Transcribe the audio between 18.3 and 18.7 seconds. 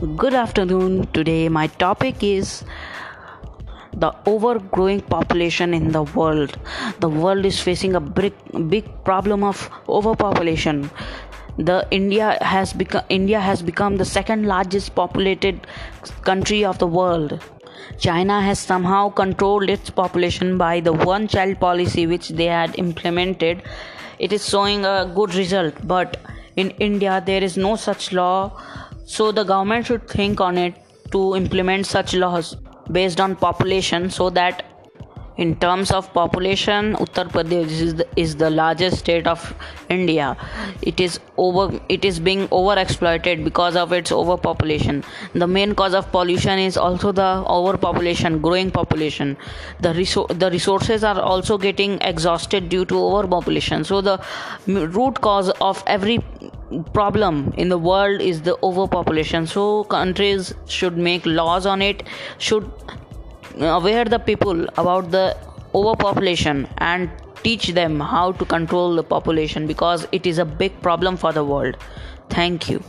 has